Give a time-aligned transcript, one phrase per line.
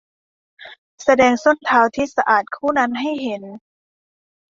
[1.03, 3.43] แสดงส้นเท้าที่สะอาดคู่นั้นให้เห็น